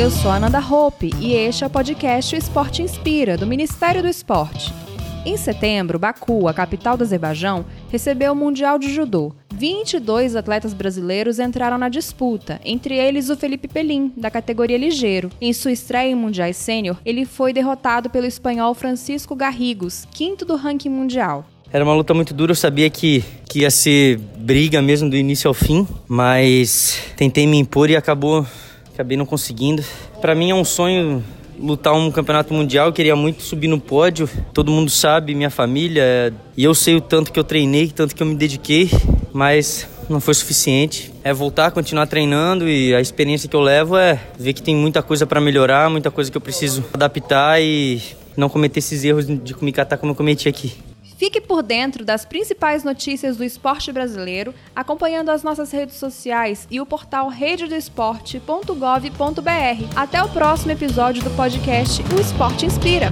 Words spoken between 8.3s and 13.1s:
o Mundial de Judô. 22 atletas brasileiros entraram na disputa, entre